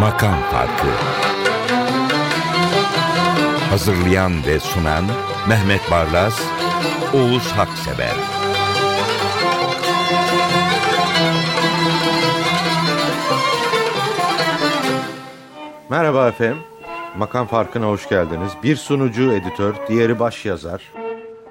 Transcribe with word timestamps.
Makam 0.00 0.34
Farkı 0.52 0.86
Hazırlayan 3.70 4.46
ve 4.46 4.60
sunan 4.60 5.04
Mehmet 5.48 5.90
Barlas, 5.90 6.40
Oğuz 7.14 7.52
Haksever 7.52 8.14
Merhaba 15.90 16.28
efendim. 16.28 16.73
Makam 17.18 17.46
Farkı'na 17.46 17.86
hoş 17.86 18.08
geldiniz. 18.08 18.52
Bir 18.62 18.76
sunucu 18.76 19.32
editör, 19.32 19.74
diğeri 19.88 20.18
baş 20.18 20.44
yazar. 20.44 20.82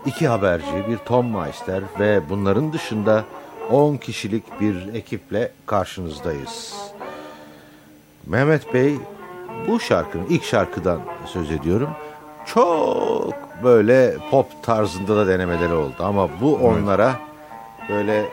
iki 0.05 0.27
haberci, 0.27 0.87
bir 0.89 0.97
Tom 0.97 1.39
Meister 1.39 1.83
ve 1.99 2.21
bunların 2.29 2.73
dışında 2.73 3.23
10 3.71 3.97
kişilik 3.97 4.61
bir 4.61 4.93
ekiple 4.93 5.51
karşınızdayız. 5.65 6.73
Mehmet 8.27 8.73
Bey 8.73 8.95
bu 9.67 9.79
şarkının 9.79 10.25
ilk 10.29 10.43
şarkıdan 10.43 11.01
söz 11.25 11.51
ediyorum. 11.51 11.89
Çok 12.45 13.33
böyle 13.63 14.17
pop 14.31 14.63
tarzında 14.63 15.15
da 15.15 15.27
denemeleri 15.27 15.73
oldu 15.73 15.95
ama 15.99 16.29
bu 16.41 16.55
onlara 16.55 17.15
böyle 17.89 18.25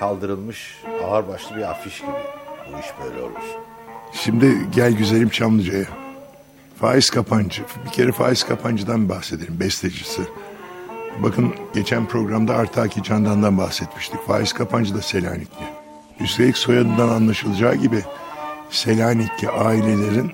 kaldırılmış 0.00 0.82
ağırbaşlı 1.08 1.56
bir 1.56 1.70
afiş 1.70 2.00
gibi. 2.00 2.10
Bu 2.72 2.78
iş 2.78 2.86
böyle 3.04 3.22
olur. 3.22 3.58
Şimdi 4.12 4.70
gel 4.74 4.92
güzelim 4.92 5.28
Çamlıca'ya. 5.28 5.97
Faiz 6.80 7.10
Kapancı. 7.10 7.62
Bir 7.86 7.90
kere 7.90 8.12
Faiz 8.12 8.44
Kapancı'dan 8.44 9.08
bahsedelim. 9.08 9.60
Bestecisi. 9.60 10.22
Bakın 11.22 11.54
geçen 11.74 12.06
programda 12.06 12.54
Artaki 12.54 13.02
Candan'dan 13.02 13.58
bahsetmiştik. 13.58 14.26
Faiz 14.26 14.52
Kapancı 14.52 14.94
da 14.94 15.02
Selanikli. 15.02 15.64
Üstelik 16.20 16.58
soyadından 16.58 17.08
anlaşılacağı 17.08 17.74
gibi 17.74 18.04
Selanikli 18.70 19.48
ailelerin 19.48 20.32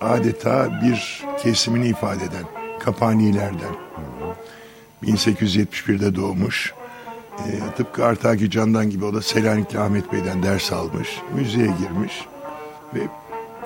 adeta 0.00 0.80
bir 0.82 1.24
kesimini 1.42 1.88
ifade 1.88 2.24
eden 2.24 2.44
Kapanilerden. 2.80 3.76
1871'de 5.02 6.16
doğmuş. 6.16 6.74
E, 7.38 7.76
tıpkı 7.76 8.04
Artaki 8.04 8.50
Candan 8.50 8.90
gibi 8.90 9.04
o 9.04 9.14
da 9.14 9.22
Selanikli 9.22 9.78
Ahmet 9.78 10.12
Bey'den 10.12 10.42
ders 10.42 10.72
almış. 10.72 11.20
Müziğe 11.34 11.66
girmiş 11.66 12.26
ve 12.94 13.00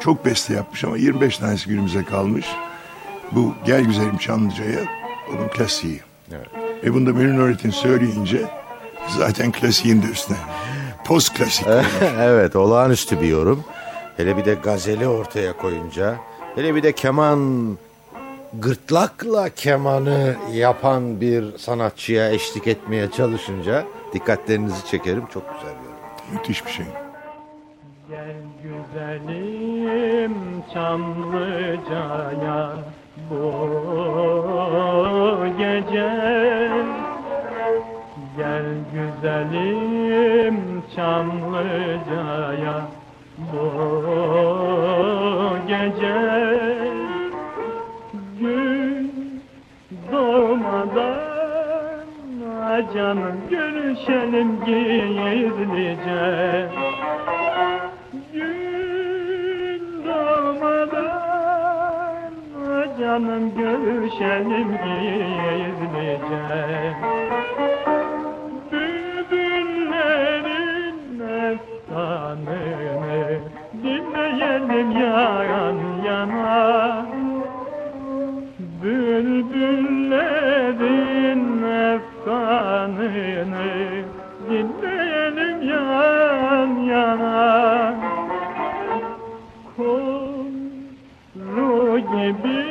çok 0.01 0.25
beste 0.25 0.55
yapmış 0.55 0.85
ama 0.85 0.97
25 0.97 1.39
tanesi 1.39 1.69
günümüze 1.69 2.05
kalmış. 2.05 2.47
Bu 3.33 3.55
Gel 3.67 3.85
Güzelim 3.85 4.19
Çamlıca'ya 4.19 4.81
onun 5.31 5.49
klasiği. 5.49 6.01
Evet. 6.33 6.49
Ve 6.85 6.95
bunda 6.95 7.13
Münir 7.13 7.39
Nurettin 7.39 7.71
söyleyince 7.71 8.43
zaten 9.09 9.53
klasiğin 9.53 10.03
de 10.03 10.07
üstüne. 10.07 10.37
Post 11.05 11.35
klasik. 11.35 11.67
evet 12.19 12.57
olağanüstü 12.57 13.21
bir 13.21 13.27
yorum. 13.27 13.65
Hele 14.17 14.37
bir 14.37 14.45
de 14.45 14.55
gazeli 14.55 15.09
ortaya 15.09 15.57
koyunca. 15.57 16.17
Hele 16.55 16.75
bir 16.75 16.83
de 16.83 16.93
keman 16.93 17.79
gırtlakla 18.55 19.49
kemanı 19.49 20.37
yapan 20.53 21.21
bir 21.21 21.59
sanatçıya 21.59 22.31
eşlik 22.31 22.67
etmeye 22.67 23.11
çalışınca 23.11 23.85
dikkatlerinizi 24.13 24.87
çekerim. 24.87 25.25
Çok 25.35 25.43
güzel 25.55 25.75
bir 25.81 25.85
yorum. 25.85 26.01
Müthiş 26.33 26.67
bir 26.67 26.71
şey. 26.71 26.87
Gel 28.11 28.37
güzelim 28.63 29.70
Çamlıca'ya 30.75 32.61
bu 33.31 33.43
gece 35.59 36.11
Gel 38.37 38.65
güzelim 38.93 40.59
Çamlıca'ya 40.97 42.77
bu 43.53 43.55
gece. 45.69 46.19
Gün 48.41 49.43
doğmadan 50.13 51.21
canım 52.95 53.37
görüşelim 53.51 54.65
gizlice 54.65 56.21
canım 63.01 63.55
görüşelim 63.55 64.69
gizlice 64.85 66.95
Bülbüllerin 68.73 70.99
efsanını 71.51 73.39
dinleyelim 73.83 74.91
yan 74.91 75.79
yana. 76.05 77.07
Bülbüllerin 78.83 81.63
efsanını 81.93 83.69
dinleyelim 84.51 85.59
yan 85.69 86.71
yana. 86.79 87.95
Kuru 89.77 91.99
gibi 91.99 92.70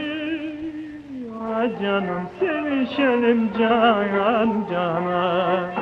canım 1.81 2.29
sevişelim 2.39 3.51
can 3.57 4.65
cana 4.71 5.73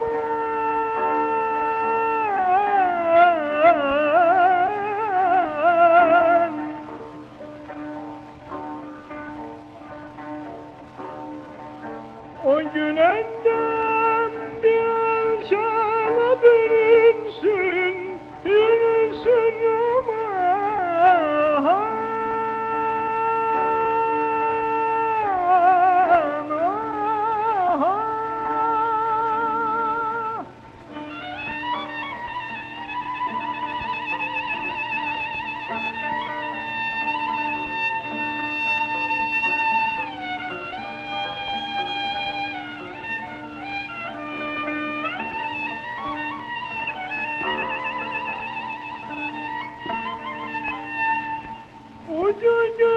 O 12.46 12.60
güneşten 12.74 13.31
Ucu 52.32 52.40
gönlüm 52.78 52.91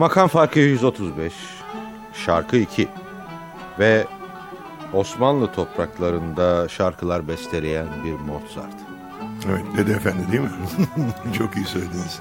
Makam 0.00 0.28
farkı 0.28 0.58
135, 0.58 1.32
şarkı 2.26 2.56
2 2.56 2.88
ve 3.78 4.06
Osmanlı 4.92 5.52
topraklarında 5.52 6.68
şarkılar 6.68 7.28
besteleyen 7.28 7.86
bir 8.04 8.12
Mozart. 8.12 8.74
Evet 9.48 9.64
Dede 9.76 9.92
Efendi 9.92 10.32
değil 10.32 10.42
mi? 10.42 10.50
Çok 11.38 11.56
iyi 11.56 11.64
söylediniz. 11.66 12.20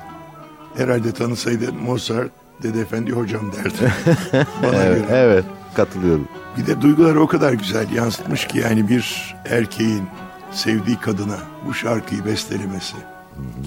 Herhalde 0.78 1.12
tanısaydı 1.12 1.74
Mozart 1.74 2.32
Dede 2.64 2.82
Efendi 2.82 3.12
hocam 3.12 3.52
derdi. 3.54 3.94
Bana 4.64 4.84
Evet, 4.84 5.08
göre. 5.08 5.18
evet 5.18 5.46
katılıyorum. 5.76 6.28
Bir 6.58 6.68
de 6.68 6.82
duyguları 6.82 7.22
o 7.22 7.28
kadar 7.28 7.54
güzel 7.54 7.92
yansıtmış 7.92 8.48
ki 8.48 8.58
yani 8.58 8.90
bir 8.90 9.36
erkeğin 9.46 10.04
sevdiği 10.52 11.00
kadına 11.00 11.38
bu 11.68 11.74
şarkıyı 11.74 12.26
bestelemesi. 12.26 12.96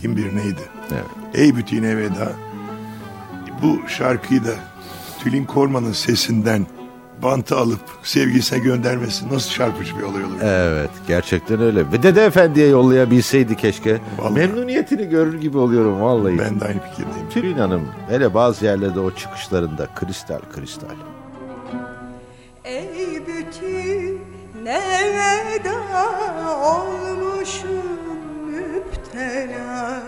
Kim 0.01 0.17
bilir 0.17 0.37
neydi? 0.37 0.63
Evet. 0.93 1.05
Ey 1.35 1.57
bütüne 1.57 1.97
veda. 1.97 2.33
Bu 3.63 3.89
şarkıyı 3.89 4.45
da 4.45 4.55
Tülin 5.19 5.45
Korman'ın 5.45 5.93
sesinden 5.93 6.67
bantı 7.23 7.57
alıp 7.57 7.81
sevgilisine 8.03 8.59
göndermesi 8.59 9.29
nasıl 9.29 9.51
çarpıcı 9.51 9.99
bir 9.99 10.03
olay 10.03 10.25
olur. 10.25 10.35
Evet 10.43 10.91
gerçekten 11.09 11.61
öyle. 11.61 11.93
Ve 11.93 12.03
Dede 12.03 12.25
Efendi'ye 12.25 12.69
yollayabilseydi 12.69 13.57
keşke. 13.57 14.01
Vallahi. 14.19 14.33
Memnuniyetini 14.33 15.09
görür 15.09 15.41
gibi 15.41 15.59
oluyorum 15.59 16.01
vallahi. 16.01 16.39
Ben 16.39 16.61
de 16.61 16.65
aynı 16.65 16.81
fikirdeyim. 16.81 17.29
Tülin 17.31 17.59
Hanım 17.59 17.89
hele 18.09 18.35
bazı 18.35 18.65
yerlerde 18.65 19.01
o 19.01 19.11
çıkışlarında 19.11 19.87
kristal 19.95 20.41
kristal. 20.55 20.97
Ey 22.65 23.23
bütün 23.27 24.21
neveda 24.65 25.75
olmuşum 26.65 27.83
müptela 28.51 30.03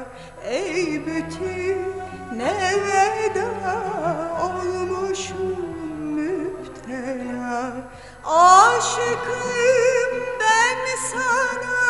Ey 0.48 1.00
bütün 1.06 1.93
neveda 2.38 3.48
olmuşum 4.42 5.68
müptela. 6.00 7.72
Aşıkım 8.24 10.12
ben 10.40 10.78
sana 11.10 11.82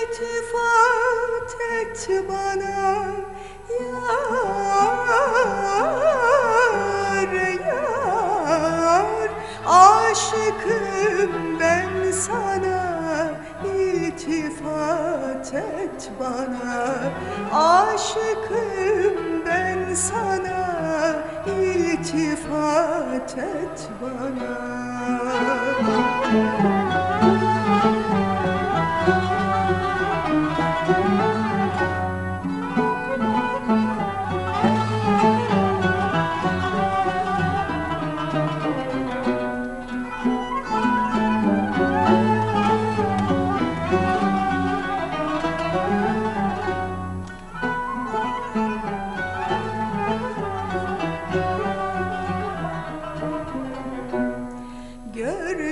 iltifat 0.00 1.50
et 1.80 2.08
bana. 2.28 2.80
Yar, 6.10 7.32
yar 7.66 9.30
Aşıkım 9.66 11.32
ben 11.60 12.10
sana 12.12 12.89
iltifat 14.20 15.54
et 15.54 16.10
bana 16.20 16.86
Aşıkım 17.52 19.46
ben 19.46 19.94
sana. 19.94 20.70
İltifat 21.62 23.38
et 23.38 23.88
bana 24.02 24.80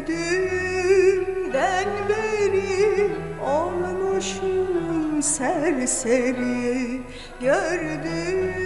Gördüğümden 0.09 1.89
beri 2.09 3.11
olmuşum 3.43 5.23
serseri. 5.23 7.01
Gördüğümden 7.41 8.59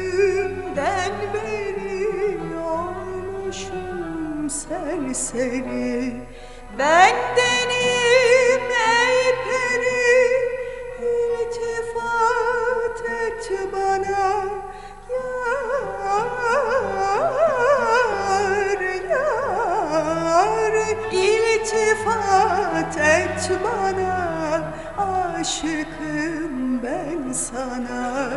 beri 1.35 2.09
olmuşum 2.57 4.51
serseri. 4.51 6.13
Bendenim 6.79 7.52
iltifat 21.63 22.97
et 22.99 23.51
bana 23.65 24.73
Aşıkım 24.99 26.83
ben 26.83 27.33
sana. 27.33 28.31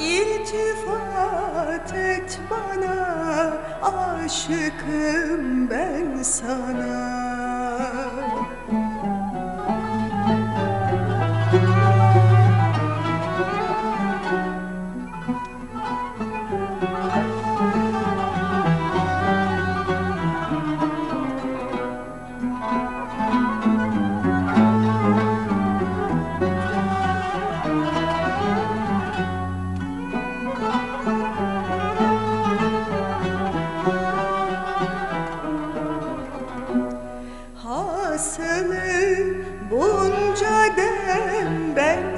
İltifat 0.00 1.94
et 1.94 2.40
bana 2.50 3.52
Aşıkım 3.82 5.70
ben 5.70 6.22
sana 6.22 8.19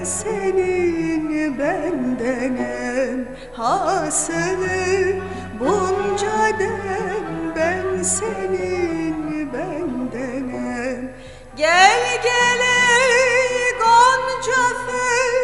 senin 0.04 1.58
bendenem 1.58 3.28
Hasılı 3.52 5.14
bunca 5.60 6.58
dem 6.58 7.54
ben 7.56 8.02
senin 8.02 9.52
bendenem 9.52 11.12
Gel 11.56 12.20
gel 12.22 12.60
ey 12.60 13.72
gonca 13.78 14.62
fel 14.86 15.36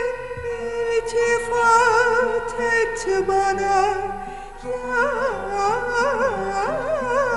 iltifat 0.99 2.55
et 2.61 3.29
bana 3.29 3.99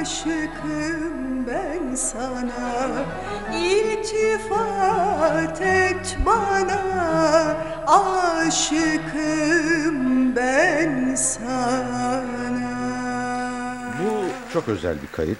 Aşıkım 0.00 1.46
ben 1.46 1.94
sana 1.94 3.04
İltifat 3.54 5.62
et 5.62 6.18
bana 6.26 7.56
Aşıkım 8.46 9.96
ben 10.36 11.14
sana 11.14 12.24
Bu 14.02 14.24
çok 14.52 14.68
özel 14.68 14.96
bir 15.02 15.08
kayıt. 15.12 15.38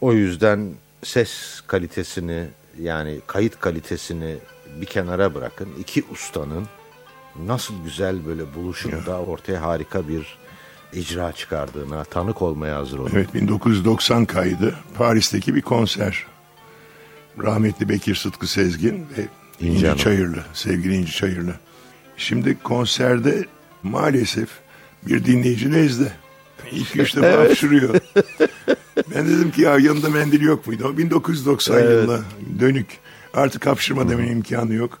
O 0.00 0.12
yüzden 0.12 0.70
ses 1.02 1.60
kalitesini 1.66 2.46
yani 2.80 3.20
kayıt 3.26 3.60
kalitesini 3.60 4.36
bir 4.80 4.86
kenara 4.86 5.34
bırakın. 5.34 5.68
İki 5.78 6.04
ustanın 6.12 6.66
nasıl 7.46 7.84
güzel 7.84 8.26
böyle 8.26 8.54
buluşup 8.54 9.06
da 9.06 9.20
ortaya 9.20 9.62
harika 9.62 10.08
bir 10.08 10.41
icra 10.92 11.32
çıkardığına 11.32 12.04
tanık 12.04 12.42
olmaya 12.42 12.76
hazır 12.76 12.98
olun. 12.98 13.10
Evet 13.14 13.34
1990 13.34 14.24
kaydı 14.24 14.74
Paris'teki 14.98 15.54
bir 15.54 15.62
konser. 15.62 16.26
Rahmetli 17.42 17.88
Bekir 17.88 18.14
Sıtkı 18.14 18.46
Sezgin 18.46 19.06
ve 19.18 19.26
İnci 19.60 19.76
İnci 19.76 19.86
Hanım. 19.86 19.98
Çayırlı, 19.98 20.44
sevgili 20.54 20.94
İnci 20.96 21.12
Çayırlı. 21.12 21.54
Şimdi 22.16 22.58
konserde 22.62 23.44
maalesef 23.82 24.48
bir 25.06 25.24
dinleyici 25.24 25.72
nezle. 25.72 26.12
İlk 26.72 26.96
üç 26.96 27.16
defa 27.16 27.40
hapşırıyor. 27.40 27.94
ben 29.14 29.28
dedim 29.28 29.50
ki 29.50 29.62
ya 29.62 29.78
yanında 29.78 30.08
mendil 30.08 30.40
yok 30.42 30.66
muydu? 30.66 30.90
O 30.94 30.98
1990 30.98 31.80
yılına 31.80 32.20
dönük. 32.60 32.86
Artık 33.34 33.66
hapşırma 33.66 34.08
demenin 34.08 34.32
imkanı 34.32 34.74
yok. 34.74 34.98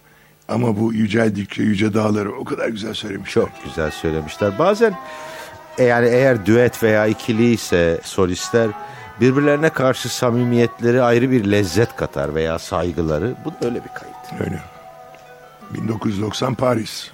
Ama 0.48 0.80
bu 0.80 0.92
yüceldikçe 0.92 1.62
yüce 1.62 1.94
dağları 1.94 2.32
o 2.32 2.44
kadar 2.44 2.68
güzel 2.68 2.94
söylemişler. 2.94 3.42
Çok 3.42 3.64
güzel 3.64 3.90
söylemişler. 3.90 4.58
Bazen 4.58 4.94
e, 5.78 5.84
yani 5.84 6.08
eğer 6.08 6.46
düet 6.46 6.82
veya 6.82 7.06
ikili 7.06 7.52
ise 7.52 8.00
solistler 8.04 8.68
birbirlerine 9.20 9.70
karşı 9.70 10.08
samimiyetleri 10.08 11.02
ayrı 11.02 11.30
bir 11.30 11.50
lezzet 11.50 11.96
katar 11.96 12.34
veya 12.34 12.58
saygıları. 12.58 13.34
Bu 13.44 13.50
da 13.50 13.56
öyle 13.62 13.84
bir 13.84 13.90
kayıt. 13.94 14.42
Öyle. 14.46 14.62
1990 15.70 16.54
Paris. 16.54 17.10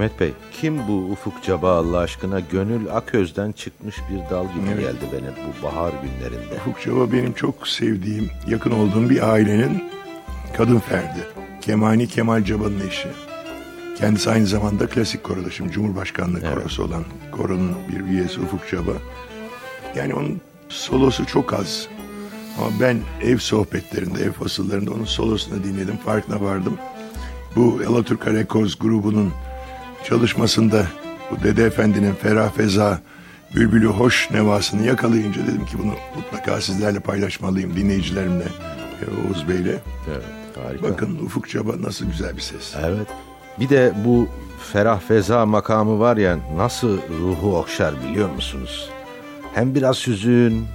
Mehmet 0.00 0.20
Bey, 0.20 0.32
kim 0.52 0.88
bu 0.88 0.92
Ufuk 0.92 1.42
Caba 1.42 1.76
Allah 1.76 1.98
aşkına 1.98 2.40
gönül 2.40 2.90
Aköz'den 2.92 3.52
çıkmış 3.52 3.96
bir 4.10 4.30
dal 4.30 4.44
gibi 4.44 4.66
Evet. 4.74 4.80
geldi 4.80 5.04
bana 5.12 5.46
bu 5.46 5.66
bahar 5.66 5.92
günlerinde. 6.02 6.54
Ufuk 6.54 6.80
Çaba 6.80 7.12
benim 7.12 7.32
çok 7.32 7.68
sevdiğim, 7.68 8.30
yakın 8.48 8.70
olduğum 8.70 9.10
bir 9.10 9.30
ailenin 9.32 9.84
kadın 10.56 10.78
ferdi. 10.78 11.26
Kemani 11.60 12.08
Kemal 12.08 12.44
Caba'nın 12.44 12.88
eşi. 12.88 13.08
Kendisi 13.98 14.30
aynı 14.30 14.46
zamanda 14.46 14.86
klasik 14.86 15.24
koroda 15.24 15.50
şimdi 15.50 15.72
Cumhurbaşkanlığı 15.72 16.54
korosu 16.54 16.84
olan 16.84 17.04
koronun 17.32 17.74
bir 17.92 18.00
üyesi 18.00 18.40
Ufuk 18.40 18.68
Çaba. 18.68 18.92
Yani 19.96 20.14
onun 20.14 20.40
solosu 20.68 21.26
çok 21.26 21.54
az. 21.54 21.88
Ama 22.58 22.68
ben 22.80 22.98
ev 23.22 23.38
sohbetlerinde, 23.38 24.24
ev 24.24 24.32
fasıllarında 24.32 24.90
onun 24.90 25.04
solosunu 25.04 25.64
dinledim, 25.64 25.96
farkına 25.96 26.40
vardım. 26.40 26.78
Bu 27.56 27.80
Alaturka 27.88 28.32
Records 28.32 28.74
grubunun 28.74 29.32
çalışmasında 30.04 30.86
bu 31.30 31.42
Dede 31.42 31.64
Efendi'nin 31.64 32.14
Ferah 32.14 32.52
Feza 32.52 32.98
Bülbülü 33.54 33.86
Hoş 33.86 34.30
nevasını 34.30 34.86
yakalayınca 34.86 35.42
dedim 35.46 35.66
ki 35.66 35.78
bunu 35.78 35.92
mutlaka 36.16 36.60
sizlerle 36.60 37.00
paylaşmalıyım 37.00 37.76
dinleyicilerimle 37.76 38.44
e, 39.02 39.04
Oğuz 39.28 39.48
Bey'le. 39.48 39.78
Evet, 40.10 40.24
harika. 40.64 40.88
Bakın 40.88 41.18
Ufuk 41.24 41.48
Çaba 41.48 41.72
nasıl 41.82 42.06
güzel 42.06 42.36
bir 42.36 42.40
ses. 42.40 42.74
Evet. 42.84 43.06
Bir 43.60 43.68
de 43.68 43.92
bu 44.04 44.28
ferah 44.72 45.00
feza 45.00 45.46
makamı 45.46 45.98
var 45.98 46.16
ya 46.16 46.38
nasıl 46.56 46.98
ruhu 47.20 47.58
okşar 47.58 47.94
biliyor 48.04 48.30
musunuz? 48.30 48.90
Hem 49.54 49.74
biraz 49.74 50.06
hüzün, 50.06 50.66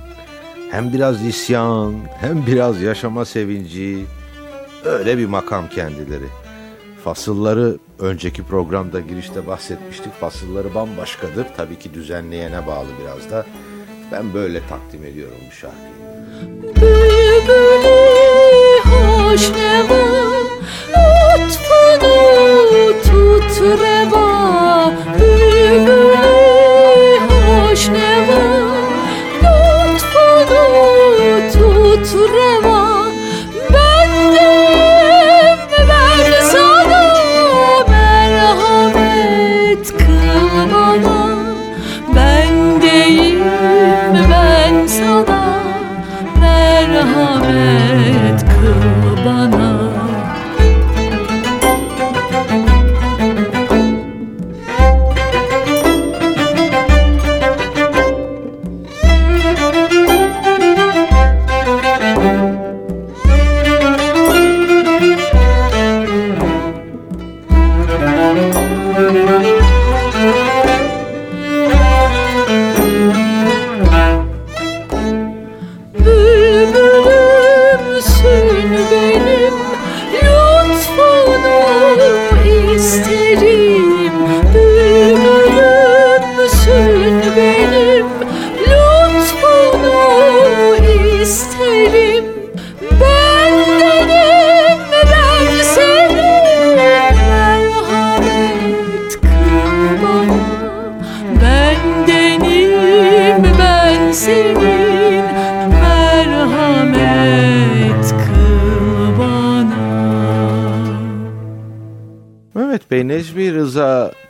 hem 0.71 0.93
biraz 0.93 1.25
isyan, 1.25 1.95
hem 2.21 2.45
biraz 2.45 2.81
yaşama 2.81 3.25
sevinci. 3.25 4.05
Öyle 4.85 5.17
bir 5.17 5.25
makam 5.25 5.69
kendileri. 5.69 6.44
Fasılları 7.05 7.77
önceki 7.99 8.43
programda 8.43 8.99
girişte 8.99 9.47
bahsetmiştik. 9.47 10.13
Fasılları 10.13 10.75
bambaşkadır. 10.75 11.47
Tabii 11.57 11.79
ki 11.79 11.93
düzenleyene 11.93 12.67
bağlı 12.67 12.87
biraz 13.01 13.31
da. 13.31 13.45
Ben 14.11 14.33
böyle 14.33 14.61
takdim 14.69 15.05
ediyorum 15.05 15.37
bu 15.49 15.55
şarkıyı. 15.55 15.95
Bülbülü 16.75 17.99
hoş 18.83 19.49
neva 19.49 20.05
Lütfunu 21.37 22.93
tut 23.03 23.61
reva 23.61 24.93
Bülbülü 25.19 25.54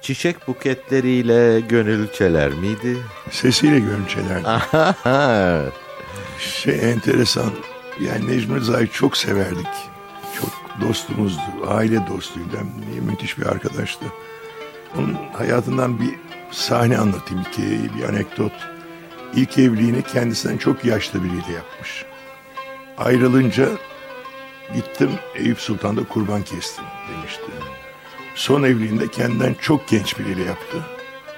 çiçek 0.06 0.48
buketleriyle 0.48 1.60
gönül 1.60 2.08
çeler 2.08 2.54
miydi? 2.54 2.98
Sesiyle 3.32 3.80
görüntüler. 3.80 4.42
Aha. 4.46 5.66
Şey 6.40 6.92
enteresan. 6.92 7.52
Yani 8.00 8.28
Necmi 8.28 8.56
Rıza'yı 8.56 8.88
çok 8.88 9.18
severdik. 9.18 9.68
Çok 10.40 10.50
dostumuzdu. 10.82 11.42
Aile 11.68 12.08
dostuydu. 12.08 12.58
Hem 12.58 13.06
müthiş 13.06 13.38
bir 13.38 13.46
arkadaştı. 13.46 14.06
Onun 14.98 15.18
hayatından 15.34 16.00
bir 16.00 16.16
sahne 16.52 16.98
anlatayım. 16.98 17.44
Hikayeyi, 17.44 17.90
bir 17.98 18.04
anekdot. 18.04 18.54
İlk 19.36 19.58
evliliğini 19.58 20.04
kendisinden 20.04 20.58
çok 20.58 20.86
yaşlı 20.86 21.24
biriyle 21.24 21.54
yapmış. 21.54 22.06
Ayrılınca 22.98 23.70
gittim 24.74 25.10
Eyüp 25.36 25.60
Sultan'da 25.60 26.04
kurban 26.08 26.44
kestim 26.44 26.86
demişti. 27.10 27.75
Son 28.36 28.64
evliliğinde 28.64 29.08
kendinden 29.08 29.56
çok 29.62 29.88
genç 29.88 30.20
biriyle 30.20 30.44
yaptı. 30.44 30.78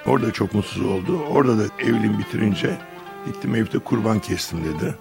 Orada 0.06 0.32
çok 0.32 0.54
mutsuz 0.54 0.84
oldu. 0.86 1.20
Orada 1.30 1.58
da 1.58 1.62
evliliğini 1.78 2.18
bitirince 2.18 2.78
gittim 3.26 3.54
Eyüp'te 3.54 3.78
kurban 3.78 4.20
kestim 4.20 4.58
dedi. 4.64 4.94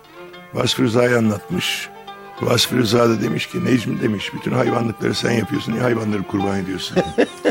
Vasfı 0.53 0.83
Rıza'yı 0.83 1.17
anlatmış. 1.17 1.89
Vasfı 2.41 2.77
Rıza 2.77 3.09
da 3.09 3.21
demiş 3.21 3.47
ki 3.47 3.65
Necmi 3.65 4.01
demiş 4.01 4.31
bütün 4.33 4.51
hayvanlıkları 4.51 5.15
sen 5.15 5.31
yapıyorsun 5.31 5.71
niye 5.71 5.81
hayvanları 5.81 6.23
kurban 6.23 6.59
ediyorsun? 6.59 6.97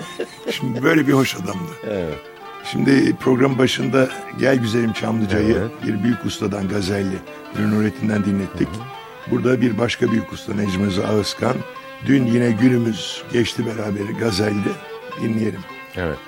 Şimdi 0.50 0.82
böyle 0.82 1.06
bir 1.06 1.12
hoş 1.12 1.34
adamdı. 1.34 1.72
Evet. 1.84 2.18
Şimdi 2.64 3.16
program 3.16 3.58
başında 3.58 4.08
Gel 4.38 4.56
Güzelim 4.56 4.92
Çamlıca'yı 4.92 5.56
Evet. 5.60 5.70
bir 5.86 6.02
büyük 6.02 6.24
ustadan 6.24 6.68
Gazelli, 6.68 7.16
Nurettin'den 7.58 8.24
dinlettik. 8.24 8.68
Burada 9.30 9.60
bir 9.60 9.78
başka 9.78 10.10
büyük 10.10 10.32
usta 10.32 10.54
Necmi 10.54 11.04
Ağızkan. 11.04 11.54
Dün 12.06 12.26
yine 12.26 12.50
günümüz 12.50 13.22
geçti 13.32 13.66
beraber 13.66 14.20
Gazelli. 14.20 14.72
Dinleyelim. 15.22 15.60
Evet. 15.96 16.18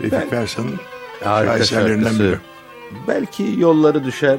Refik 0.00 0.30
Fersan'ın 0.30 0.76
Harika 1.24 1.52
şaheserlerinden 1.52 2.18
biri. 2.18 2.38
Belki 3.08 3.54
yolları 3.58 4.04
düşer. 4.04 4.38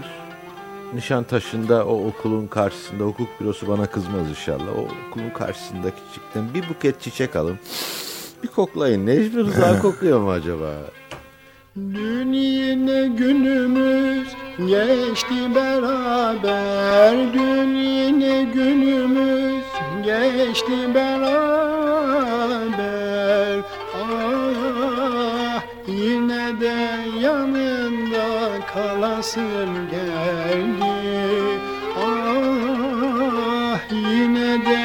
Nişantaşı'nda 0.93 1.85
o 1.85 2.07
okulun 2.07 2.47
karşısında 2.47 3.03
hukuk 3.03 3.27
bürosu 3.41 3.67
bana 3.67 3.85
kızmaz 3.85 4.29
inşallah. 4.29 4.77
O 4.77 4.87
okulun 5.09 5.29
karşısındaki 5.29 5.97
çiçekten 6.13 6.53
bir 6.53 6.69
buket 6.69 7.01
çiçek 7.01 7.35
alın. 7.35 7.59
Bir 8.43 8.47
koklayın. 8.47 9.05
Necmi 9.05 9.43
Rıza 9.43 9.79
kokuyor 9.81 10.19
mu 10.19 10.31
acaba? 10.31 10.73
Dün 11.77 12.33
yine 12.33 13.07
günümüz 13.07 14.27
geçti 14.59 15.55
beraber 15.55 17.33
Dün 17.33 17.75
yine 17.75 18.43
günümüz 18.53 19.58
geçti 20.09 20.95
beraber. 20.95 21.99
Ah 23.95 25.61
yine 25.87 26.61
de 26.61 26.77
yanında 27.21 28.27
kalasın 28.73 29.89
geldi. 29.91 30.93
Ah 31.97 33.79
yine 33.91 34.65
de 34.65 34.81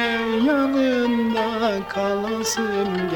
yanında 0.47 1.87
kalasın 1.89 2.87
geldi 2.95 3.14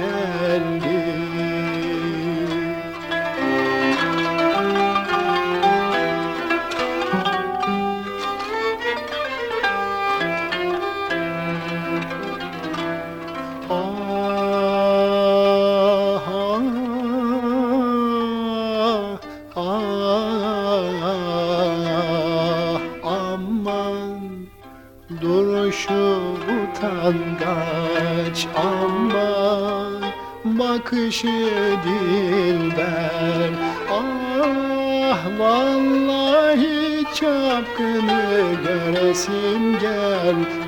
dilber. 31.85 33.49
Ah 33.91 35.39
vallahi 35.39 37.03
çapkını 37.15 38.41
göresim 38.63 39.79
geldi 39.79 40.58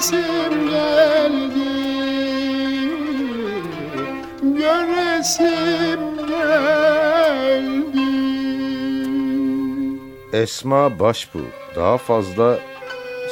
göresim 0.00 0.68
geldi 0.70 1.70
Göresim 4.42 6.16
geldi 6.28 6.80
Esma 10.32 10.98
Başbu 10.98 11.38
daha 11.76 11.98
fazla 11.98 12.58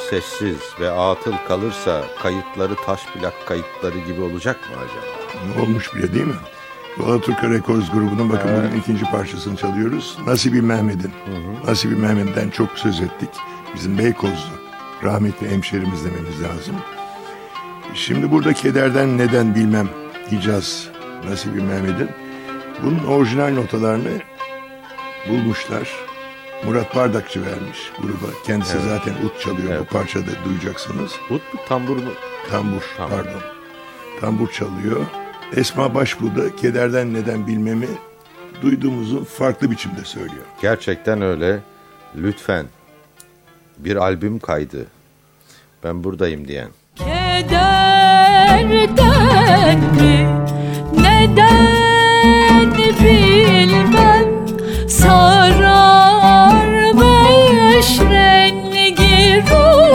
sessiz 0.09 0.57
ve 0.79 0.91
atıl 0.91 1.33
kalırsa 1.47 2.03
kayıtları 2.21 2.75
taş 2.75 3.05
plak 3.05 3.33
kayıtları 3.47 3.97
gibi 3.97 4.21
olacak 4.21 4.59
mı 4.69 4.75
acaba? 4.77 5.55
Ne 5.55 5.61
olmuş 5.61 5.95
bile 5.95 6.13
değil 6.13 6.25
mi? 6.25 6.33
Alaturka 7.05 7.49
Records 7.49 7.91
grubunun 7.91 8.29
bakın 8.29 8.51
bugün 8.57 8.79
ikinci 8.79 9.05
parçasını 9.05 9.57
çalıyoruz. 9.57 10.17
Nasibi 10.27 10.61
Mehmet'in. 10.61 11.11
Nasibi 11.67 11.95
Mehmet'ten 11.95 12.49
çok 12.49 12.69
söz 12.79 13.01
ettik. 13.01 13.29
Bizim 13.75 13.97
Beykozlu 13.97 14.68
rahmetli 15.03 15.49
hemşerimiz 15.49 16.05
dememiz 16.05 16.41
lazım. 16.43 16.75
Şimdi 17.93 18.31
burada 18.31 18.53
kederden 18.53 19.17
neden 19.17 19.55
bilmem 19.55 19.89
Hicaz 20.31 20.87
Nasibi 21.29 21.61
Mehmet'in. 21.61 22.09
Bunun 22.83 23.03
orijinal 23.03 23.53
notalarını 23.53 24.21
bulmuşlar. 25.29 25.89
Murat 26.65 26.95
Bardakçı 26.95 27.41
vermiş 27.45 27.91
gruba. 28.01 28.33
Kendisi 28.45 28.79
zaten 28.79 29.13
ut 29.25 29.41
çalıyor. 29.41 29.71
Evet. 29.71 29.79
Bu 29.81 29.85
parçada 29.85 30.31
duyacaksınız. 30.45 31.11
Ut 31.29 31.53
mu 31.53 31.59
tambur 31.67 31.95
mu? 31.97 32.11
Tambur, 32.49 32.81
Tambur. 32.97 33.15
pardon. 33.15 33.41
Tambur 34.21 34.51
çalıyor. 34.51 35.05
Esma 35.55 35.95
Başbuğ 35.95 36.35
da 36.35 36.55
kederden 36.55 37.13
neden 37.13 37.47
bilmemi 37.47 37.87
duyduğumuzu 38.61 39.25
farklı 39.25 39.71
biçimde 39.71 40.03
söylüyor. 40.03 40.43
Gerçekten 40.61 41.21
öyle. 41.21 41.59
Lütfen 42.15 42.65
bir 43.79 43.95
albüm 43.95 44.39
kaydı. 44.39 44.85
Ben 45.83 46.03
buradayım 46.03 46.47
diyen. 46.47 46.69
Kederden 46.95 47.49
mi 49.79 50.27
neden 50.93 52.71
bilmem 52.77 54.25
sararmış 54.89 55.59
rengi 57.99 59.41
ruhsarın 59.41 59.88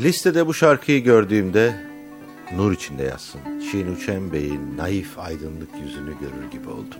Listede 0.00 0.46
bu 0.46 0.54
şarkıyı 0.54 1.04
gördüğümde 1.04 1.76
nur 2.56 2.72
içinde 2.72 3.02
yazsın. 3.02 3.40
Şin 3.70 3.94
Uçen 3.96 4.32
Bey'in 4.32 4.76
naif 4.76 5.18
aydınlık 5.18 5.68
yüzünü 5.84 6.10
görür 6.20 6.50
gibi 6.52 6.68
oldum. 6.68 6.98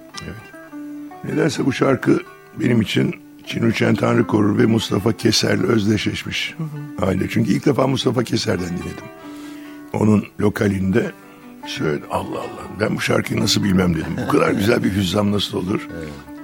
Nedense 1.25 1.67
bu 1.67 1.73
şarkı 1.73 2.21
benim 2.61 2.81
için 2.81 3.15
Çinuçen 3.47 3.95
Tanrı 3.95 4.27
Korur 4.27 4.59
ve 4.59 4.67
Mustafa 4.67 5.13
Keser'le 5.13 5.63
özdeşleşmiş 5.63 6.55
hali. 7.01 7.31
Çünkü 7.31 7.53
ilk 7.53 7.67
defa 7.67 7.87
Mustafa 7.87 8.25
Keser'den 8.25 8.69
dinledim. 8.69 9.07
Onun 9.93 10.25
lokalinde 10.41 11.13
söyledi 11.67 12.05
Allah 12.11 12.39
Allah 12.39 12.81
ben 12.81 12.97
bu 12.97 13.01
şarkıyı 13.01 13.41
nasıl 13.41 13.65
bilmem 13.65 13.95
dedim. 13.95 14.17
Bu 14.27 14.29
kadar 14.29 14.51
güzel 14.61 14.85
bir 14.85 14.93
hüzzam 14.93 15.33
nasıl 15.33 15.59
olur? 15.59 15.89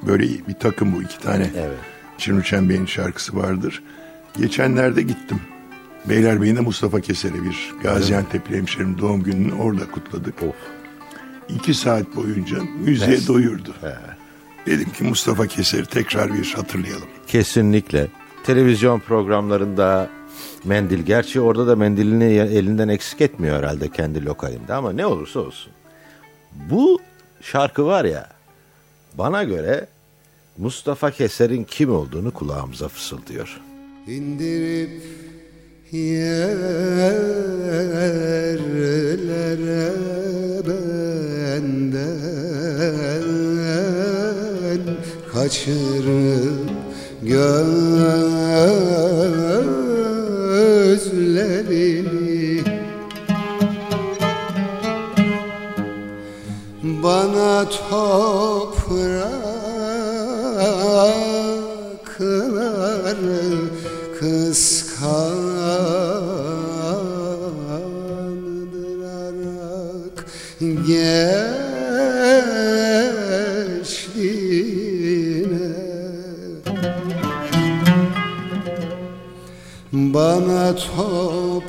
Böyle 0.06 0.24
bir 0.24 0.54
takım 0.60 0.94
bu 0.96 1.02
iki 1.02 1.18
tane. 1.18 1.50
Evet. 1.56 1.78
Çinuçen 2.18 2.68
Bey'in 2.68 2.86
şarkısı 2.86 3.36
vardır. 3.36 3.82
Geçenlerde 4.38 5.02
gittim. 5.02 5.40
Beylerbeyi'nde 6.08 6.60
Mustafa 6.60 7.00
Keser'e 7.00 7.44
bir 7.44 7.74
Gaziantep'li 7.82 8.56
hemşerim 8.56 8.98
doğum 8.98 9.22
gününü 9.22 9.54
orada 9.54 9.90
kutladık. 9.90 10.42
Of. 10.42 10.54
İki 11.48 11.74
saat 11.74 12.16
boyunca 12.16 12.56
müziğe 12.84 13.26
doyurdu. 13.26 13.74
Dedim 14.66 14.90
ki 14.92 15.04
Mustafa 15.04 15.46
Keser'i 15.46 15.86
tekrar 15.86 16.34
bir 16.34 16.52
hatırlayalım. 16.56 17.08
Kesinlikle. 17.26 18.08
Televizyon 18.44 19.00
programlarında 19.00 20.10
mendil. 20.64 21.02
Gerçi 21.02 21.40
orada 21.40 21.66
da 21.66 21.76
mendilini 21.76 22.24
elinden 22.24 22.88
eksik 22.88 23.20
etmiyor 23.20 23.58
herhalde 23.58 23.88
kendi 23.88 24.24
lokalinde 24.24 24.74
ama 24.74 24.92
ne 24.92 25.06
olursa 25.06 25.40
olsun. 25.40 25.72
Bu 26.70 27.00
şarkı 27.40 27.86
var 27.86 28.04
ya 28.04 28.28
bana 29.18 29.44
göre 29.44 29.86
Mustafa 30.58 31.10
Keser'in 31.10 31.64
kim 31.64 31.94
olduğunu 31.94 32.30
kulağımıza 32.30 32.88
fısıldıyor. 32.88 33.60
İndirip 34.06 35.02
yerlere 35.92 37.50
benden 40.66 42.10
kaçırıp 45.32 46.70
gözlerini 47.22 47.80
Bana 57.02 57.68
toprakları 57.68 59.40
bana 80.14 80.74
toprakları 80.76 81.60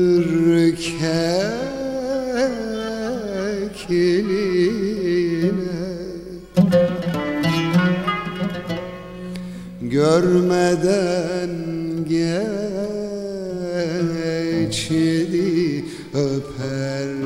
ürkekliğine 0.00 1.00
Görmeden 9.80 11.50
geçti 14.68 15.84
öperken 16.14 17.19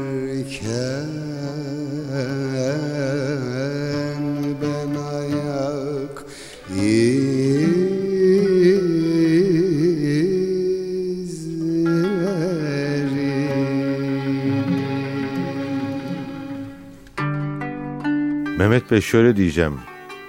Mehmet 18.64 18.90
Bey 18.90 19.00
şöyle 19.00 19.37
diyeceğim. 19.37 19.74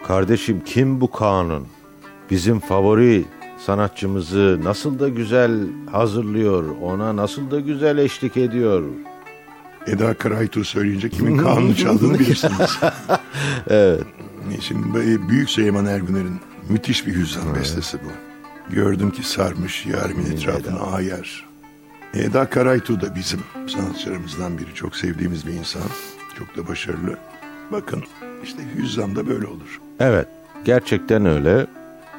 Kardeşim 0.08 0.62
kim 0.66 1.02
bu 1.02 1.12
kanun? 1.12 1.68
Bizim 2.32 2.60
favori 2.60 3.26
sanatçımızı 3.66 4.60
nasıl 4.64 5.00
da 5.00 5.10
güzel 5.10 5.52
hazırlıyor, 5.92 6.64
ona 6.82 7.16
nasıl 7.16 7.52
da 7.52 7.60
güzel 7.60 7.98
eşlik 7.98 8.38
ediyor. 8.38 8.84
Eda 9.88 10.14
Karaytur 10.14 10.64
söyleyince 10.64 11.10
kimin 11.10 11.38
kanunu 11.38 11.76
çaldığını 11.76 12.20
bilirsiniz. 12.20 12.80
Evet. 13.68 14.04
Şimdi 14.60 14.88
bu 14.94 15.30
Büyük 15.30 15.50
Süleyman 15.50 15.86
Ergüner'in 15.86 16.40
müthiş 16.70 17.08
bir 17.08 17.16
hüzzam 17.16 17.56
bestesi 17.56 17.98
bu. 17.98 18.12
Gördüm 18.76 19.12
ki 19.12 19.28
sarmış 19.28 19.86
yarimin 19.86 20.32
etrafını 20.32 20.92
ayar. 20.92 21.46
Eda 22.14 22.50
Karaytu 22.50 23.02
da 23.02 23.16
bizim 23.16 23.40
sanatçılarımızdan 23.68 24.58
biri. 24.58 24.74
Çok 24.76 24.96
sevdiğimiz 24.96 25.48
bir 25.48 25.54
insan. 25.54 25.82
Çok 26.38 26.58
da 26.58 26.68
başarılı. 26.68 27.18
Bakın 27.72 28.04
işte 28.44 28.62
hüzzam 28.76 29.16
da 29.16 29.28
böyle 29.28 29.48
olur. 29.48 29.82
Evet, 30.00 30.28
gerçekten 30.66 31.26
öyle. 31.26 31.68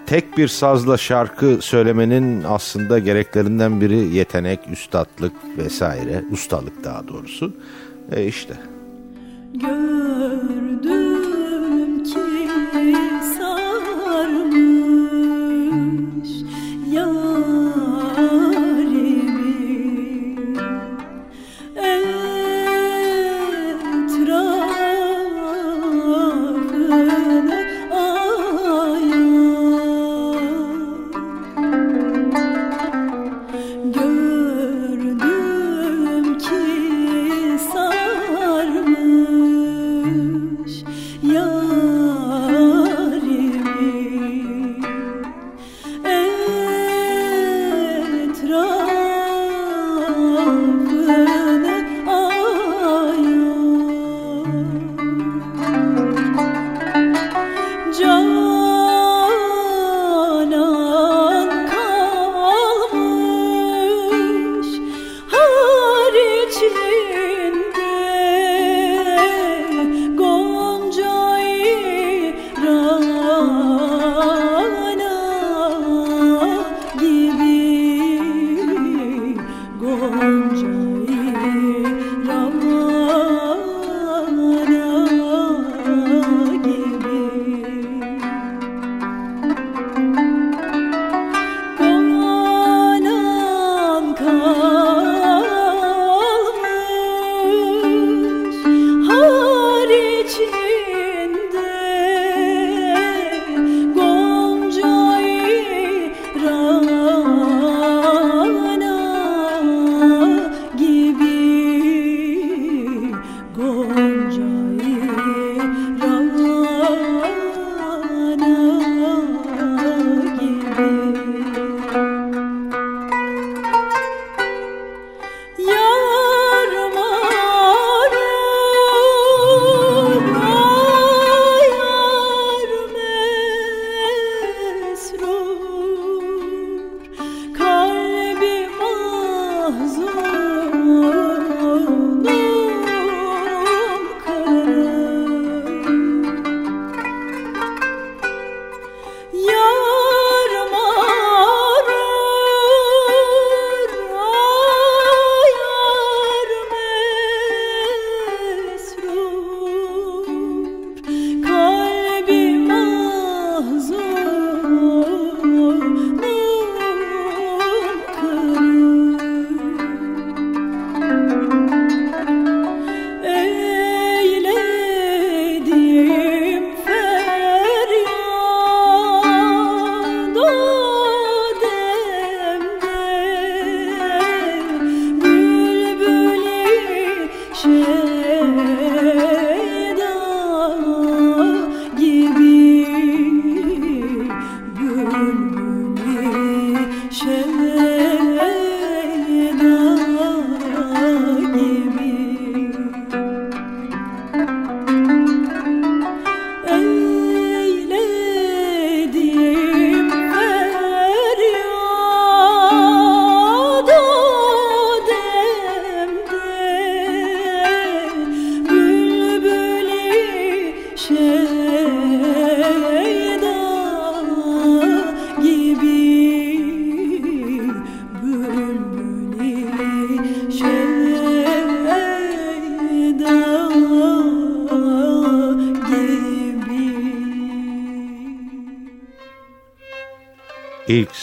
Tek 0.06 0.38
bir 0.38 0.48
sazla 0.48 0.96
şarkı 0.96 1.58
söylemenin 1.60 2.42
aslında 2.42 2.98
gereklerinden 2.98 3.80
biri 3.80 4.14
yetenek, 4.14 4.60
üstatlık 4.72 5.32
vesaire, 5.58 6.24
ustalık 6.32 6.84
daha 6.84 7.08
doğrusu. 7.08 7.52
E 8.12 8.26
işte. 8.26 8.54
Gördüm 9.54 9.95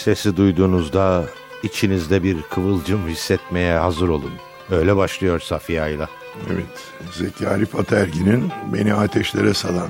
sesi 0.03 0.37
duyduğunuzda 0.37 1.25
içinizde 1.63 2.23
bir 2.23 2.41
kıvılcım 2.41 3.07
hissetmeye 3.07 3.77
hazır 3.77 4.09
olun. 4.09 4.31
Öyle 4.71 4.95
başlıyor 4.95 5.39
Safiye 5.39 5.81
Ayla. 5.81 6.09
Evet, 6.53 6.65
Zeki 7.11 7.47
Arif 7.47 7.75
Ataergin'in 7.75 8.51
Beni 8.73 8.93
Ateşlere 8.93 9.53
Salan, 9.53 9.89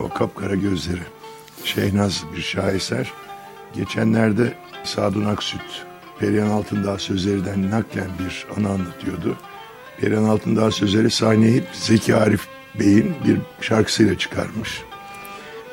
o 0.00 0.08
kapkara 0.08 0.54
gözleri. 0.54 1.00
Şehnaz 1.64 2.24
bir 2.36 2.42
şaheser. 2.42 3.12
Geçenlerde 3.74 4.54
Sadun 4.84 5.24
Aksüt, 5.24 5.84
Perihan 6.18 6.50
Altındağ 6.50 6.98
sözlerinden 6.98 7.70
naklen 7.70 8.10
bir 8.18 8.46
anı 8.56 8.68
anlatıyordu. 8.68 9.36
Perihan 10.00 10.24
Altındağ 10.24 10.70
sözleri 10.70 11.10
sahneye 11.10 11.64
Zeki 11.72 12.16
Arif 12.16 12.48
Bey'in 12.80 13.14
bir 13.26 13.38
şarkısıyla 13.60 14.18
çıkarmış. 14.18 14.82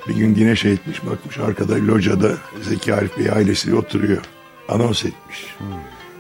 Bir 0.08 0.16
gün 0.16 0.36
güneş 0.36 0.66
eğitmiş 0.66 1.06
bakmış 1.06 1.38
arkada 1.38 1.76
locada 1.76 2.32
Zeki 2.62 2.96
Arif 2.96 3.18
Bey 3.18 3.32
ailesiyle 3.32 3.76
oturuyor. 3.76 4.22
Anons 4.70 5.06
etmiş. 5.06 5.56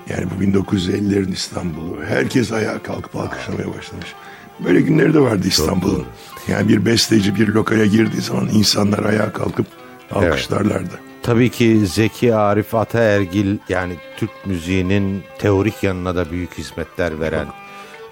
Yani 0.10 0.26
bu 0.38 0.44
1950'lerin 0.44 1.32
İstanbul'u. 1.34 2.04
Herkes 2.08 2.52
ayağa 2.52 2.84
kalkıp 2.84 3.16
alkışlamaya 3.16 3.68
başlamış. 3.78 4.14
Böyle 4.60 4.82
günleri 4.82 5.14
de 5.14 5.20
vardı 5.20 5.48
İstanbul'un. 5.48 6.06
Yani 6.48 6.70
bir 6.70 6.86
besteci 6.86 7.36
bir 7.36 7.48
lokale 7.48 7.88
girdiği 7.88 8.22
zaman 8.22 8.50
insanlar 8.50 9.04
ayağa 9.04 9.34
kalkıp 9.34 9.68
alkışlarlardı. 10.12 11.00
Tabii 11.24 11.50
ki 11.50 11.88
Zeki 11.88 12.36
Arif 12.36 12.76
Ataergil 12.76 13.58
yani 13.70 13.94
Türk 14.18 14.46
müziğinin 14.46 15.24
teorik 15.40 15.84
yanına 15.84 16.16
da 16.16 16.32
büyük 16.32 16.58
hizmetler 16.58 17.20
veren 17.20 17.48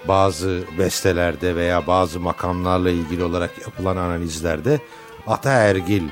bazı 0.08 0.62
bestelerde 0.78 1.56
veya 1.56 1.86
bazı 1.86 2.20
makamlarla 2.20 2.90
ilgili 2.90 3.24
olarak 3.24 3.50
yapılan 3.60 3.96
analizlerde 3.96 4.80
Ataergil 5.28 6.02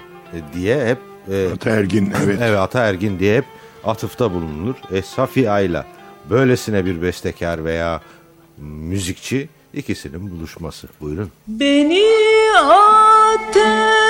diye 0.55 0.87
hep 0.87 0.99
e, 1.33 1.53
Ataergin 1.53 2.13
evet. 2.25 2.39
evet 2.43 2.59
Ataergin 2.59 3.19
diye 3.19 3.37
hep 3.37 3.45
atıfta 3.85 4.33
bulunulur. 4.35 4.75
E, 4.93 5.03
Safi 5.03 5.51
Ayla 5.51 5.87
böylesine 6.31 6.85
bir 6.85 7.03
bestekar 7.03 7.65
veya 7.65 8.01
müzikçi 8.59 9.49
ikisinin 9.75 10.31
buluşması. 10.31 10.89
Buyurun. 11.01 11.31
Beni 11.49 12.05
ateşlere 12.59 14.01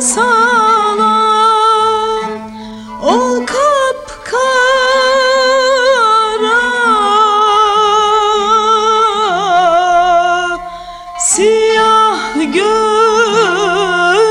salan 0.00 1.25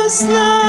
gözler 0.05 0.64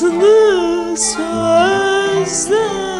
tatlı 0.00 0.96
sözler 0.96 2.93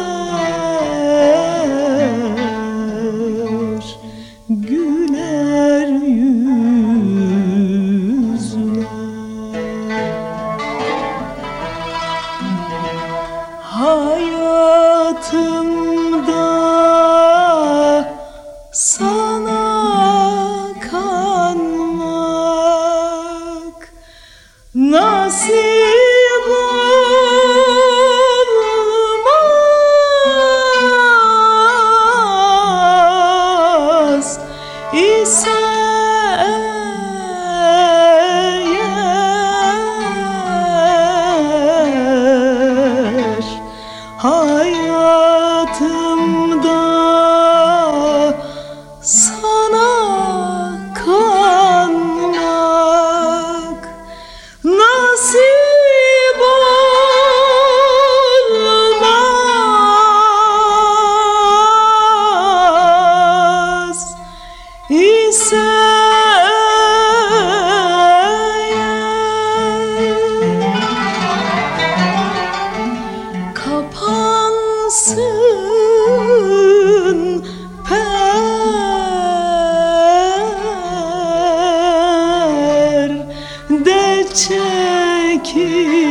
çekir 84.35 86.04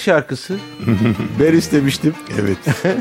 İstek 0.00 0.14
şarkısı. 0.14 0.56
ben 1.40 1.52
istemiştim. 1.52 2.14
Evet. 2.40 2.58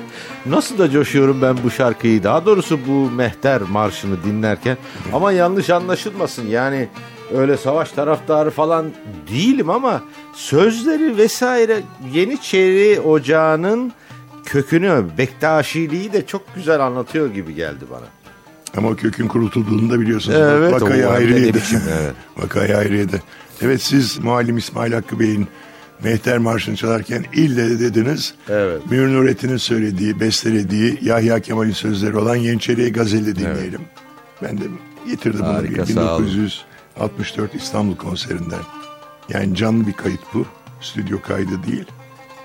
Nasıl 0.46 0.78
da 0.78 0.92
coşuyorum 0.92 1.42
ben 1.42 1.58
bu 1.64 1.72
şarkıyı. 1.72 2.24
Daha 2.24 2.46
doğrusu 2.46 2.80
bu 2.88 3.12
Mehter 3.12 3.62
Marşı'nı 3.62 4.24
dinlerken. 4.24 4.78
Ama 5.14 5.32
yanlış 5.32 5.70
anlaşılmasın. 5.70 6.48
Yani 6.48 6.88
öyle 7.34 7.58
savaş 7.58 7.92
taraftarı 7.92 8.50
falan 8.50 8.92
değilim 9.32 9.70
ama 9.70 10.02
sözleri 10.34 11.18
vesaire 11.18 11.82
Yeniçeri 12.14 13.00
Ocağı'nın 13.00 13.92
kökünü, 14.46 15.06
Bektaşiliği 15.18 16.14
de 16.14 16.26
çok 16.26 16.56
güzel 16.56 16.80
anlatıyor 16.80 17.34
gibi 17.34 17.56
geldi 17.56 17.86
bana. 17.92 18.08
Ama 18.78 18.90
o 18.90 18.96
kökün 18.96 19.28
kurutulduğunu 19.28 19.90
da 19.90 20.00
biliyorsunuz. 20.00 20.38
Evet, 20.40 20.74
Vakayı 20.74 21.54
biçim, 21.54 21.82
evet. 22.02 22.14
Vakayı 22.38 22.74
Hayriye'de. 22.74 23.22
Evet 23.62 23.82
siz 23.82 24.18
Muallim 24.18 24.58
İsmail 24.58 24.94
Hakkı 24.94 25.20
Bey'in 25.20 25.48
Mehter 26.04 26.38
Marşı'nı 26.38 26.76
çalarken 26.76 27.26
ille 27.34 27.70
de 27.70 27.80
dediniz. 27.80 28.34
Evet. 28.50 28.82
Münir 28.92 29.14
Nurettin'in 29.14 29.58
söylediği, 29.58 30.20
bestelediği 30.20 31.00
Yahya 31.02 31.40
Kemal'in 31.40 31.72
sözleri 31.72 32.18
olan 32.18 32.36
Yeniçeri'ye 32.36 32.90
Gazeli 32.90 33.36
dinleyelim. 33.36 33.82
Ben 34.44 34.58
de 34.58 34.64
getirdim 35.08 35.40
bunu 35.40 35.54
Harika, 35.54 35.82
olun. 35.82 35.88
1964 35.90 37.56
İstanbul 37.56 37.96
konserinden. 37.96 38.60
Yani 39.30 39.56
canlı 39.56 39.88
bir 39.88 39.94
kayıt 39.94 40.22
bu. 40.34 40.46
Stüdyo 40.82 41.22
kaydı 41.22 41.64
değil. 41.68 41.86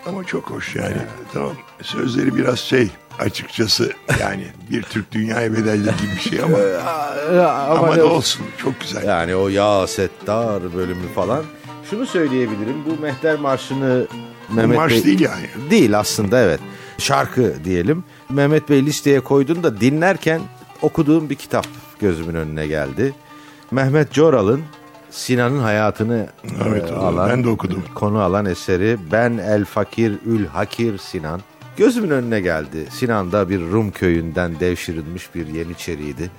Ama 0.07 0.25
çok 0.25 0.51
hoş 0.51 0.77
yani. 0.77 0.97
Tamam. 1.33 1.53
Sözleri 1.83 2.37
biraz 2.37 2.59
şey 2.59 2.89
açıkçası 3.19 3.93
yani 4.21 4.47
bir 4.71 4.83
Türk 4.83 5.13
dünyaya 5.13 5.53
bedelli 5.53 5.83
gibi 5.85 6.13
bir 6.17 6.21
şey 6.31 6.41
ama 6.43 6.57
Ama, 7.69 7.79
ama 7.79 7.89
olsun. 7.91 8.01
olsun 8.03 8.47
çok 8.59 8.81
güzel. 8.81 9.05
Yani 9.05 9.37
o 9.37 9.49
Ya 9.49 9.87
Settar 9.87 10.75
bölümü 10.75 11.09
falan. 11.15 11.45
Şunu 11.91 12.07
söyleyebilirim. 12.07 12.77
Bu 12.87 13.03
Mehter 13.03 13.39
Marşı'nı 13.39 14.07
Mehmet 14.53 14.77
marş 14.77 14.93
Bey... 14.93 15.05
değil 15.05 15.21
yani. 15.21 15.71
Değil 15.71 15.99
aslında 15.99 16.41
evet. 16.41 16.61
Şarkı 16.99 17.65
diyelim. 17.65 18.05
Mehmet 18.31 18.69
Bey 18.71 18.87
listeye 18.87 19.21
koydun 19.21 19.63
da 19.63 19.81
dinlerken 19.81 20.41
okuduğum 20.83 21.31
bir 21.31 21.35
kitap 21.35 21.67
gözümün 22.01 22.35
önüne 22.35 22.67
geldi. 22.67 23.15
Mehmet 23.71 24.13
Coral'ın 24.13 24.63
Sinan'ın 25.11 25.61
hayatını 25.61 26.27
Evet, 26.69 26.91
e, 26.91 26.95
alan, 26.95 27.31
ben 27.31 27.45
de 27.45 27.49
okudum. 27.49 27.85
konu 27.95 28.19
alan 28.23 28.47
eseri 28.47 28.99
Ben 29.13 29.39
El 29.39 29.65
Fakir 29.65 30.13
Ül 30.27 30.47
Hakir 30.47 30.99
Sinan. 30.99 31.41
Gözümün 31.77 32.11
önüne 32.11 32.41
geldi. 32.41 32.87
Sinan 32.91 33.33
da 33.33 33.49
bir 33.49 33.61
Rum 33.61 33.91
köyünden 33.91 34.61
devşirilmiş 34.61 35.35
bir 35.35 35.47
Yeniçeriydi. 35.47 36.31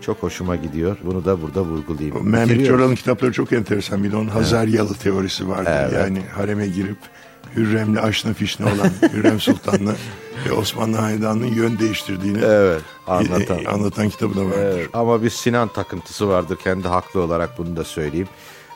Çok 0.00 0.22
hoşuma 0.22 0.56
gidiyor. 0.56 0.96
Bunu 1.04 1.24
da 1.24 1.42
burada 1.42 1.62
vurgulayayım. 1.62 2.30
Mehmet. 2.30 2.66
Coral'ın 2.66 2.94
kitapları 2.94 3.32
çok 3.32 3.52
enteresan. 3.52 4.04
Bir 4.04 4.12
de 4.12 4.16
onun 4.16 4.28
Hazaryalı 4.28 4.94
teorisi 4.94 5.48
vardı. 5.48 5.70
Evet. 5.72 5.92
Yani 5.92 6.22
hareme 6.34 6.66
girip 6.66 6.96
Hürrem'le 7.56 7.96
aşna 7.96 8.32
fişne 8.32 8.66
olan 8.66 8.90
Hürrem 9.12 9.40
Sultan'la 9.40 9.92
ve 10.48 10.52
Osmanlı 10.52 10.96
Hanedanı'nın 10.96 11.46
yön 11.46 11.78
değiştirdiğini 11.78 12.38
Evet, 12.44 12.82
anlatan, 13.06 13.54
anlatan. 13.56 13.72
anlatan 13.74 14.08
kitabı 14.08 14.36
da 14.36 14.44
vardır. 14.44 14.58
Evet, 14.62 14.88
ama 14.92 15.22
bir 15.22 15.30
Sinan 15.30 15.68
takıntısı 15.68 16.28
vardır. 16.28 16.58
Kendi 16.64 16.88
haklı 16.88 17.20
olarak 17.20 17.58
bunu 17.58 17.76
da 17.76 17.84
söyleyeyim. 17.84 18.28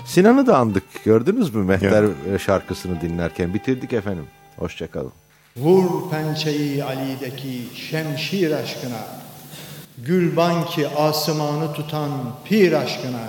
Sinan'ı 0.05 0.47
da 0.47 0.59
andık. 0.59 1.05
Gördünüz 1.05 1.55
mü 1.55 1.65
Mehter 1.65 2.05
e, 2.35 2.39
şarkısını 2.39 3.01
dinlerken? 3.01 3.55
Bitirdik 3.55 3.93
efendim. 3.93 4.25
Hoşçakalın. 4.57 5.13
Vur 5.57 6.11
pençeyi 6.11 6.85
Ali'deki 6.85 7.63
şemşir 7.91 8.51
aşkına. 8.51 9.05
Gülban 9.99 10.67
ki 10.67 10.89
asımanı 10.89 11.73
tutan 11.73 12.11
pir 12.45 12.73
aşkına. 12.73 13.29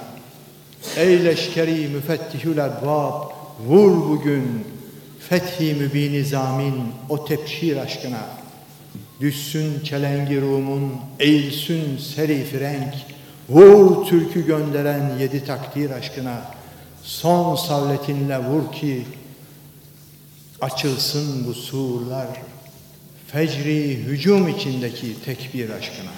Ey 0.98 1.26
leşkeri 1.26 1.88
müfettihül 1.88 2.58
erbab 2.58 3.32
Vur 3.68 4.10
bugün 4.10 4.66
fethi 5.30 5.74
mübini 5.74 6.26
zamin 6.26 6.84
o 7.10 7.26
tepşir 7.26 7.78
aşkına. 7.78 8.26
Düşsün 9.22 9.84
çelengi 9.84 10.42
Rum'un 10.42 10.92
eğilsün 11.20 11.98
seri 11.98 12.46
frenk 12.46 12.94
Vur 13.50 14.06
türkü 14.06 14.46
gönderen 14.46 15.12
yedi 15.20 15.46
takdir 15.46 15.92
aşkına. 15.92 16.42
Son 17.04 17.56
savletinle 17.56 18.38
vur 18.38 18.72
ki 18.72 19.06
Açılsın 20.62 21.48
bu 21.48 21.54
surlar 21.54 22.28
Fecri 23.28 23.98
hücum 23.98 24.48
içindeki 24.48 25.24
tekbir 25.26 25.70
aşkına 25.70 26.12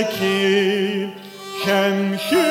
Ali'deki 0.00 1.08
şemşir 1.64 2.49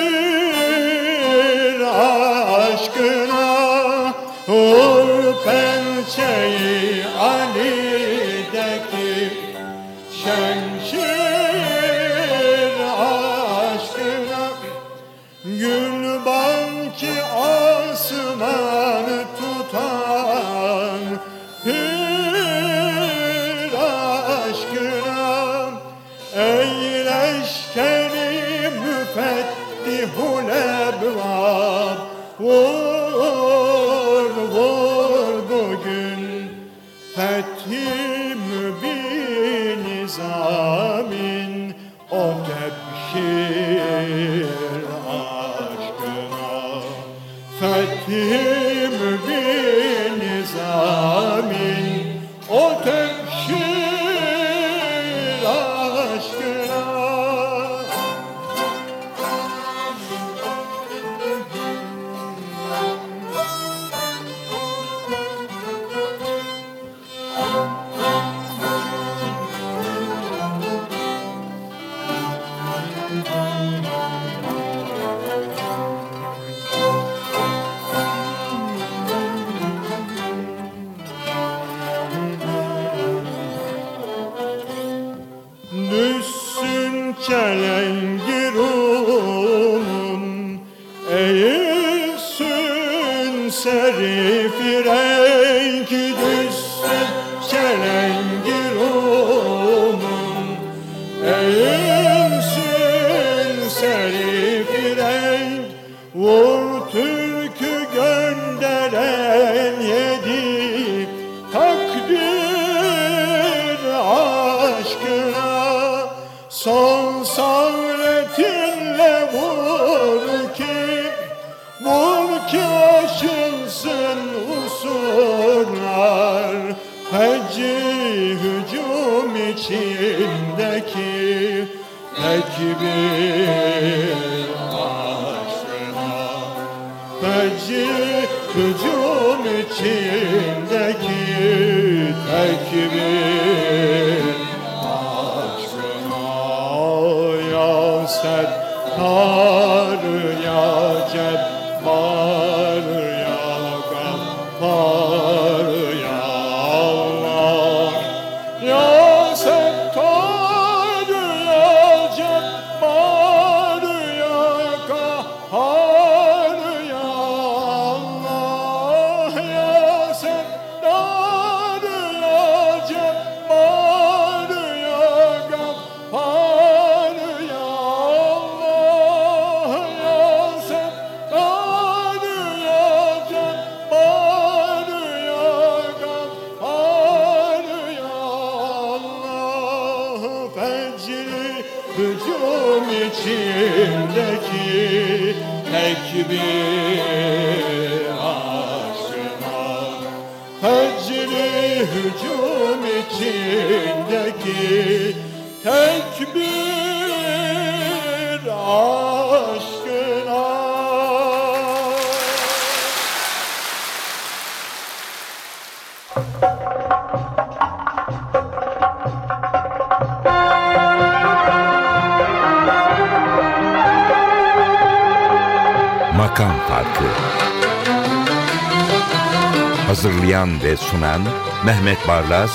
sunan 230.80 231.22
Mehmet 231.66 232.08
Barlas, 232.08 232.52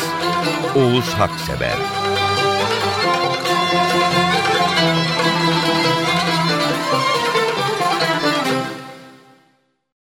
Oğuz 0.74 1.14
Haksever 1.14 1.93